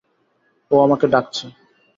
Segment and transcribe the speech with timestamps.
[0.71, 1.45] ও আমাকে ডাকছে।